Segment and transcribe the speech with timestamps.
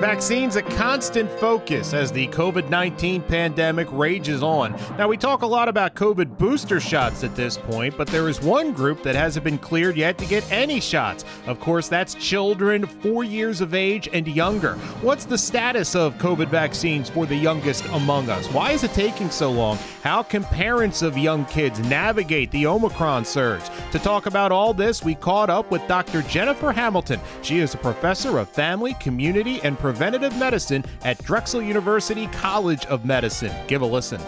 [0.00, 4.72] Vaccines a constant focus as the COVID 19 pandemic rages on.
[4.98, 8.42] Now, we talk a lot about COVID booster shots at this point, but there is
[8.42, 11.24] one group that hasn't been cleared yet to get any shots.
[11.46, 14.74] Of course, that's children four years of age and younger.
[15.00, 18.46] What's the status of COVID vaccines for the youngest among us?
[18.48, 19.78] Why is it taking so long?
[20.02, 23.62] How can parents of young kids navigate the Omicron surge?
[23.92, 26.22] To talk about all this, we caught up with Dr.
[26.22, 27.20] Jennifer Hamilton.
[27.42, 33.04] She is a professor of family, community, and preventative medicine at Drexel University College of
[33.04, 33.54] Medicine.
[33.66, 34.18] Give a listen.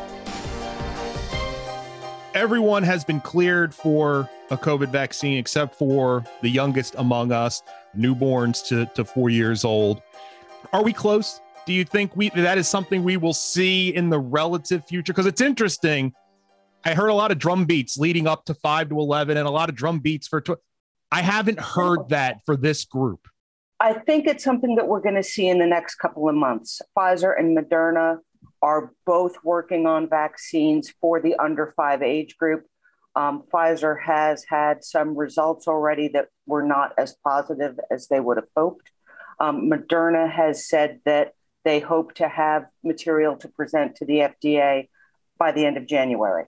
[2.35, 7.63] Everyone has been cleared for a COVID vaccine except for the youngest among us,
[7.97, 10.03] newborns to, to four years old.
[10.75, 11.41] Are we close?
[11.65, 15.15] Do you think we that is something we will see in the relative future?
[15.15, 16.13] Because it's interesting.
[16.85, 19.51] I heard a lot of drum beats leading up to five to eleven, and a
[19.51, 20.43] lot of drum beats for.
[20.43, 20.61] Tw-
[21.11, 23.27] I haven't heard that for this group.
[23.79, 26.81] I think it's something that we're going to see in the next couple of months.
[26.97, 28.19] Pfizer and Moderna
[28.63, 32.67] are both working on vaccines for the under five age group.
[33.15, 38.39] Um, Pfizer has had some results already that were not as positive as they would
[38.39, 38.91] have hoped.
[39.41, 44.89] Um, Moderna has said that they hope to have material to present to the FDA
[45.39, 46.45] by the end of January.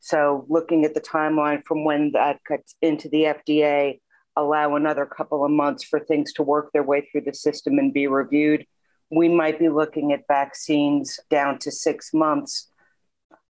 [0.00, 4.00] So, looking at the timeline from when that gets into the FDA,
[4.38, 7.92] allow another couple of months for things to work their way through the system and
[7.92, 8.64] be reviewed.
[9.10, 12.70] We might be looking at vaccines down to six months,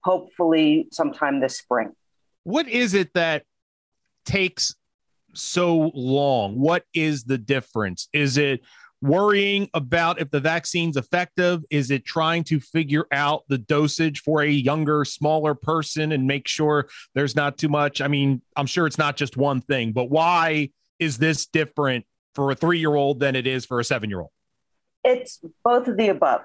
[0.02, 1.92] hopefully, sometime this spring.
[2.44, 3.44] What is it that
[4.24, 4.74] takes
[5.34, 6.58] so long?
[6.58, 8.08] What is the difference?
[8.12, 8.62] Is it
[9.02, 11.62] worrying about if the vaccine's effective?
[11.70, 16.48] Is it trying to figure out the dosage for a younger, smaller person and make
[16.48, 18.00] sure there's not too much?
[18.00, 22.50] I mean, I'm sure it's not just one thing, but why is this different for
[22.50, 24.30] a three year old than it is for a seven year old?
[25.04, 26.42] It's both of the above.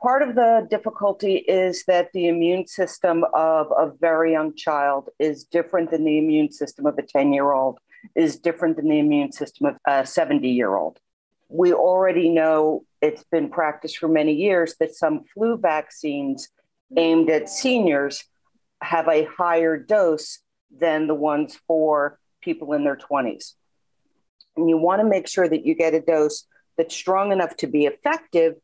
[0.00, 5.42] Part of the difficulty is that the immune system of a very young child is
[5.42, 7.78] different than the immune system of a 10 year old,
[8.14, 11.00] is different than the immune system of a 70 year old
[11.48, 16.48] we already know it's been practiced for many years that some flu vaccines
[16.96, 18.24] aimed at seniors
[18.82, 23.54] have a higher dose than the ones for people in their 20s.
[24.56, 26.44] And you want to make sure that you get a dose
[26.76, 28.54] that's strong enough to be effective,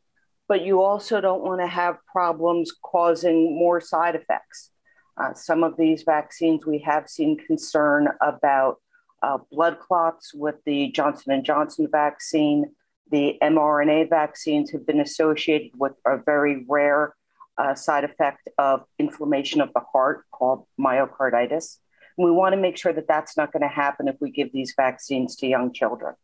[0.48, 4.70] but you also don't want to have problems causing more side effects.
[5.16, 8.78] Uh, some of these vaccines we have seen concern about
[9.24, 12.66] uh, blood clots with the Johnson and Johnson vaccine.
[13.10, 17.14] The mRNA vaccines have been associated with a very rare
[17.56, 21.78] uh, side effect of inflammation of the heart called myocarditis.
[22.18, 24.52] And we want to make sure that that's not going to happen if we give
[24.52, 26.14] these vaccines to young children.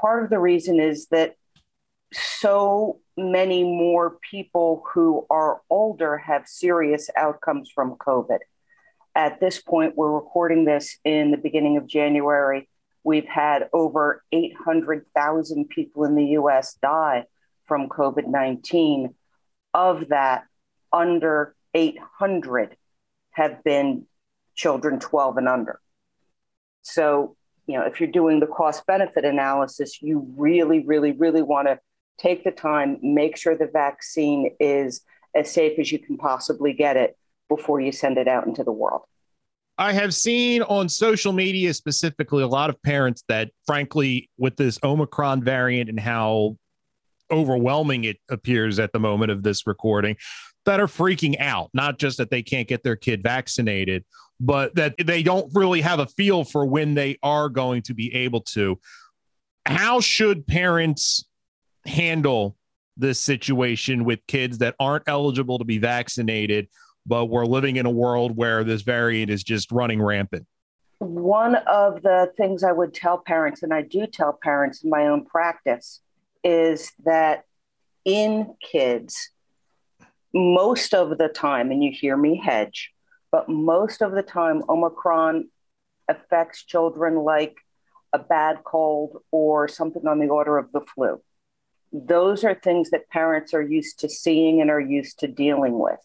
[0.00, 1.34] Part of the reason is that
[2.14, 8.38] so many more people who are older have serious outcomes from COVID
[9.16, 12.68] at this point, we're recording this in the beginning of January.
[13.02, 17.24] We've had over 800,000 people in the US die
[17.64, 19.14] from COVID 19.
[19.72, 20.44] Of that,
[20.92, 22.76] under 800
[23.30, 24.06] have been
[24.54, 25.80] children 12 and under.
[26.82, 31.68] So, you know, if you're doing the cost benefit analysis, you really, really, really want
[31.68, 31.80] to
[32.18, 35.00] take the time, make sure the vaccine is
[35.34, 37.16] as safe as you can possibly get it
[37.48, 39.02] before you send it out into the world.
[39.78, 44.78] I have seen on social media specifically a lot of parents that, frankly, with this
[44.82, 46.56] Omicron variant and how
[47.30, 50.16] overwhelming it appears at the moment of this recording,
[50.64, 51.70] that are freaking out.
[51.74, 54.04] Not just that they can't get their kid vaccinated,
[54.40, 58.14] but that they don't really have a feel for when they are going to be
[58.14, 58.78] able to.
[59.66, 61.24] How should parents
[61.84, 62.56] handle
[62.96, 66.68] this situation with kids that aren't eligible to be vaccinated?
[67.06, 70.46] But we're living in a world where this variant is just running rampant.
[70.98, 75.06] One of the things I would tell parents, and I do tell parents in my
[75.06, 76.00] own practice,
[76.42, 77.44] is that
[78.04, 79.30] in kids,
[80.32, 82.92] most of the time, and you hear me hedge,
[83.30, 85.48] but most of the time, Omicron
[86.08, 87.56] affects children like
[88.12, 91.20] a bad cold or something on the order of the flu.
[91.92, 95.98] Those are things that parents are used to seeing and are used to dealing with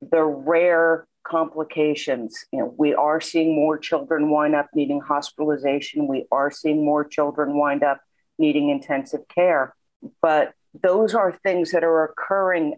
[0.00, 2.44] the rare complications.
[2.52, 6.06] You know, we are seeing more children wind up needing hospitalization.
[6.06, 8.00] We are seeing more children wind up
[8.38, 9.74] needing intensive care.
[10.22, 10.52] But
[10.82, 12.74] those are things that are occurring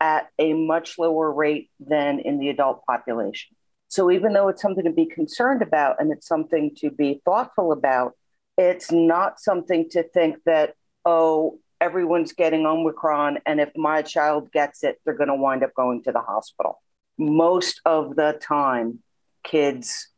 [0.00, 3.54] at a much lower rate than in the adult population.
[3.88, 7.72] So even though it's something to be concerned about and it's something to be thoughtful
[7.72, 8.12] about,
[8.56, 10.74] it's not something to think that,
[11.04, 15.74] oh, everyone's getting Omicron, and if my child gets it, they're going to wind up
[15.74, 16.80] going to the hospital.
[17.18, 19.00] Most of the time,
[19.44, 20.08] kids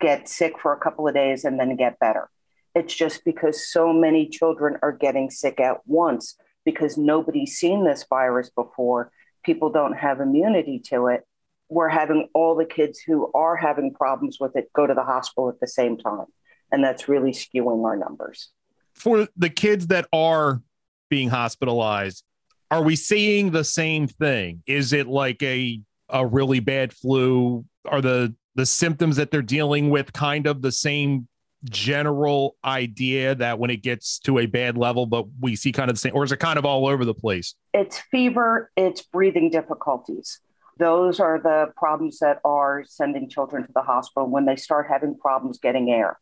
[0.00, 2.30] get sick for a couple of days and then get better.
[2.74, 8.06] It's just because so many children are getting sick at once because nobody's seen this
[8.08, 9.12] virus before.
[9.44, 11.26] People don't have immunity to it
[11.68, 15.48] we're having all the kids who are having problems with it go to the hospital
[15.48, 16.26] at the same time.
[16.70, 18.50] And that's really skewing our numbers.
[18.94, 20.62] For the kids that are
[21.08, 22.24] being hospitalized,
[22.70, 24.62] are we seeing the same thing?
[24.66, 27.64] Is it like a a really bad flu?
[27.86, 31.28] Are the the symptoms that they're dealing with kind of the same
[31.64, 35.96] general idea that when it gets to a bad level, but we see kind of
[35.96, 37.54] the same, or is it kind of all over the place?
[37.72, 40.40] It's fever, it's breathing difficulties.
[40.78, 45.16] Those are the problems that are sending children to the hospital when they start having
[45.16, 46.18] problems getting air.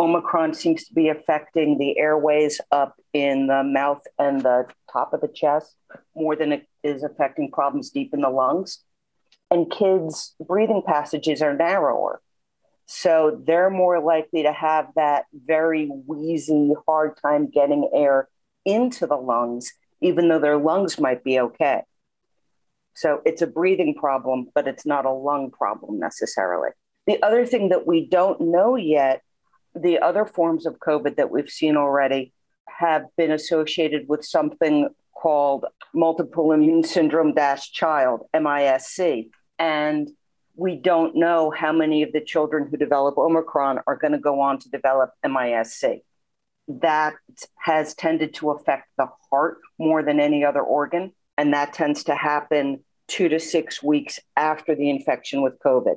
[0.00, 5.20] Omicron seems to be affecting the airways up in the mouth and the top of
[5.20, 5.76] the chest
[6.16, 8.82] more than it is affecting problems deep in the lungs.
[9.50, 12.22] And kids' breathing passages are narrower.
[12.86, 18.26] So they're more likely to have that very wheezy, hard time getting air
[18.64, 19.70] into the lungs,
[20.00, 21.82] even though their lungs might be okay.
[22.94, 26.70] So it's a breathing problem, but it's not a lung problem necessarily.
[27.06, 29.22] The other thing that we don't know yet,
[29.74, 32.32] the other forms of COVID that we've seen already
[32.68, 39.28] have been associated with something called multiple immune syndrome dash child, MISC.
[39.58, 40.10] And
[40.56, 44.40] we don't know how many of the children who develop Omicron are going to go
[44.40, 46.00] on to develop MISC.
[46.68, 47.14] That
[47.56, 52.14] has tended to affect the heart more than any other organ and that tends to
[52.14, 55.94] happen two to six weeks after the infection with COVID.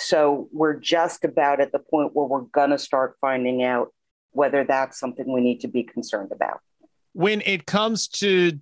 [0.00, 3.92] So we're just about at the point where we're going to start finding out
[4.32, 6.60] whether that's something we need to be concerned about.
[7.12, 8.58] When it comes to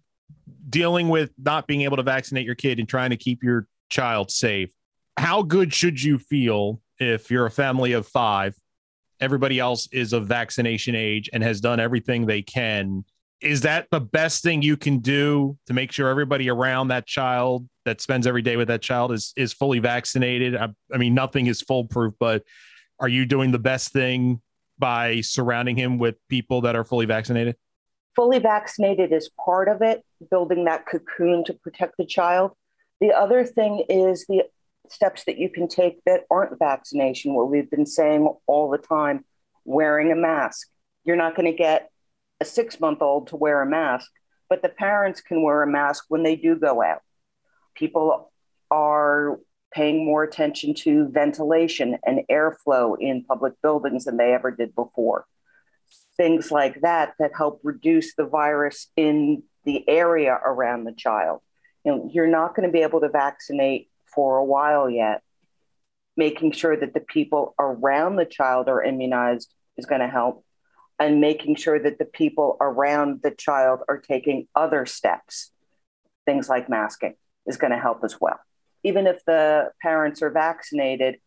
[0.68, 4.30] dealing with not being able to vaccinate your kid and trying to keep your child
[4.30, 4.72] safe,
[5.16, 8.56] how good should you feel if you're a family of five,
[9.20, 13.04] everybody else is of vaccination age and has done everything they can
[13.40, 17.68] is that the best thing you can do to make sure everybody around that child
[17.84, 20.56] that spends every day with that child is is fully vaccinated?
[20.56, 22.42] I, I, mean nothing is foolproof but
[23.00, 24.40] are you doing the best thing
[24.78, 27.56] by surrounding him with people that are fully vaccinated?
[28.16, 32.52] Fully vaccinated is part of it building that cocoon to protect the child.
[33.00, 34.44] The other thing is the
[34.88, 39.24] steps that you can take that aren't vaccination what we've been saying all the time
[39.64, 40.68] wearing a mask.
[41.04, 41.90] You're not going to get
[42.40, 44.10] a six month old to wear a mask,
[44.48, 47.02] but the parents can wear a mask when they do go out.
[47.74, 48.30] People
[48.70, 49.38] are
[49.72, 55.26] paying more attention to ventilation and airflow in public buildings than they ever did before.
[56.16, 61.40] Things like that that help reduce the virus in the area around the child.
[61.84, 65.22] You know, you're not going to be able to vaccinate for a while yet.
[66.16, 70.44] Making sure that the people around the child are immunized is going to help
[70.98, 75.50] and making sure that the people around the child are taking other steps,
[76.26, 77.14] things like masking,
[77.46, 78.38] is going to help as well.
[78.82, 81.18] Even if the parents are vaccinated,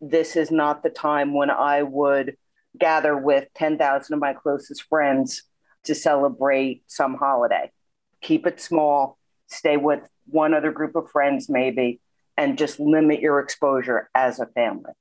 [0.00, 2.36] this is not the time when I would
[2.78, 5.42] gather with 10,000 of my closest friends
[5.84, 7.72] to celebrate some holiday.
[8.20, 12.00] Keep it small, stay with one other group of friends, maybe,
[12.36, 14.92] and just limit your exposure as a family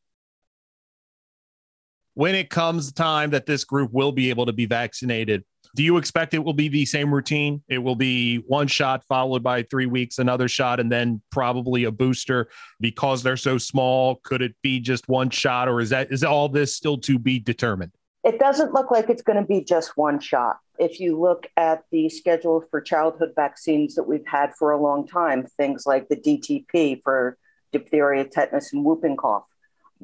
[2.17, 5.43] when it comes time that this group will be able to be vaccinated,
[5.75, 7.61] do you expect it will be the same routine?
[7.69, 11.91] It will be one shot followed by three weeks, another shot, and then probably a
[11.91, 14.15] booster because they're so small.
[14.23, 17.37] Could it be just one shot, or is that is all this still to be
[17.37, 17.91] determined?
[18.23, 20.57] It doesn't look like it's going to be just one shot.
[20.79, 25.07] If you look at the schedule for childhood vaccines that we've had for a long
[25.07, 27.37] time, things like the DTP for
[27.71, 29.45] diphtheria, tetanus, and whooping cough,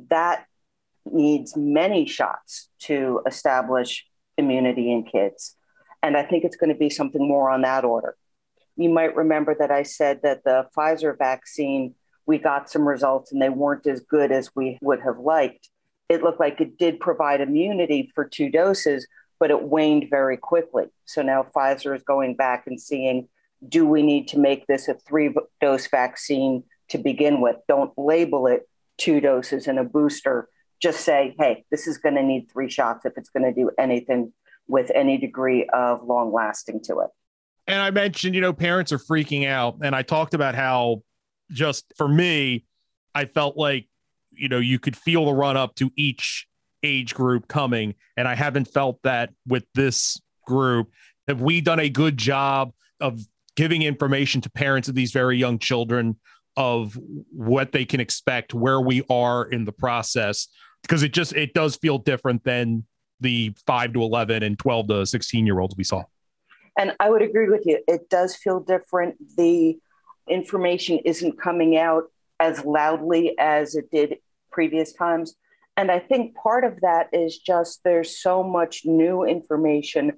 [0.09, 0.45] that
[1.11, 4.05] needs many shots to establish
[4.37, 5.55] immunity in kids.
[6.01, 8.15] And I think it's going to be something more on that order.
[8.75, 11.95] You might remember that I said that the Pfizer vaccine,
[12.25, 15.69] we got some results and they weren't as good as we would have liked.
[16.09, 19.07] It looked like it did provide immunity for two doses,
[19.39, 20.85] but it waned very quickly.
[21.05, 23.27] So now Pfizer is going back and seeing
[23.67, 27.55] do we need to make this a three dose vaccine to begin with?
[27.67, 28.67] Don't label it
[28.97, 30.49] two doses and a booster
[30.83, 33.71] just say, hey, this is going to need three shots if it's going to do
[33.79, 34.33] anything
[34.67, 37.09] with any degree of long lasting to it.
[37.65, 39.77] And I mentioned, you know, parents are freaking out.
[39.81, 41.03] And I talked about how
[41.49, 42.65] just for me,
[43.15, 43.87] I felt like,
[44.31, 46.47] you know, you could feel the run up to each
[46.83, 47.95] age group coming.
[48.17, 50.91] And I haven't felt that with this group.
[51.29, 53.21] Have we done a good job of
[53.55, 56.19] giving information to parents of these very young children
[56.57, 56.97] of
[57.31, 60.49] what they can expect, where we are in the process?
[60.83, 62.85] Because it just it does feel different than
[63.19, 66.03] the five to eleven and twelve to sixteen year olds we saw.
[66.77, 67.81] And I would agree with you.
[67.87, 69.15] It does feel different.
[69.37, 69.77] The
[70.27, 72.05] information isn't coming out
[72.39, 74.17] as loudly as it did
[74.51, 75.35] previous times.
[75.75, 80.13] And I think part of that is just there's so much new information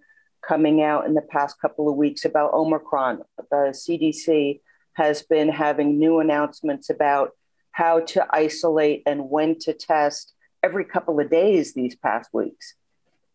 [0.47, 3.21] coming out in the past couple of weeks about Omicron.
[3.49, 4.61] The CDC
[4.93, 7.31] has been having new announcements about
[7.71, 10.33] how to isolate and when to test
[10.65, 12.73] every couple of days these past weeks.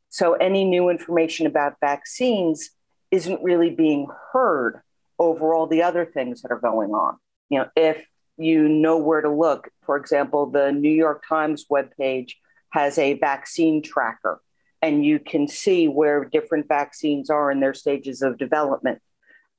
[0.09, 2.71] So, any new information about vaccines
[3.13, 4.83] isn't really being heard
[5.19, 7.19] over all the other things that are going on.
[7.49, 8.05] You know, if
[8.37, 12.33] you know where to look, for example, the New York Times webpage
[12.71, 14.41] has a vaccine tracker,
[14.83, 19.01] and you can see where different vaccines are in their stages of development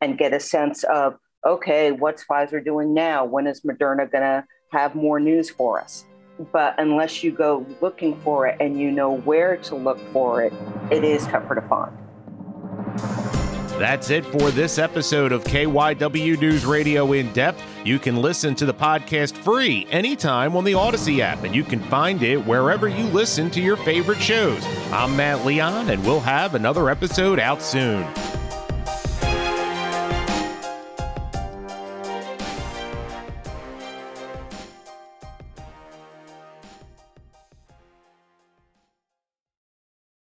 [0.01, 3.23] and get a sense of, okay, what's Pfizer doing now?
[3.23, 6.05] When is Moderna going to have more news for us?
[6.51, 10.53] But unless you go looking for it and you know where to look for it,
[10.89, 11.97] it is tougher to find.
[13.79, 17.63] That's it for this episode of KYW News Radio In Depth.
[17.83, 21.79] You can listen to the podcast free anytime on the Audacy app, and you can
[21.79, 24.63] find it wherever you listen to your favorite shows.
[24.91, 28.03] I'm Matt Leon, and we'll have another episode out soon.